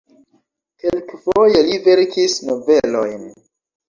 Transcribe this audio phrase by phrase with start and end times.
[0.83, 3.21] Kelkfoje li verkis novelojn.